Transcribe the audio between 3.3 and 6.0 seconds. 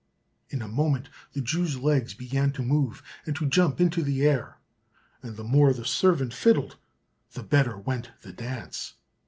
to jump into the air, and the more the